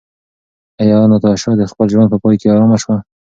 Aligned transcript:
ایا 0.81 0.97
ناتاشا 1.11 1.51
د 1.57 1.63
خپل 1.71 1.87
ژوند 1.93 2.09
په 2.11 2.17
پای 2.23 2.35
کې 2.41 2.47
ارامه 2.53 2.77
شوه؟ 2.83 2.95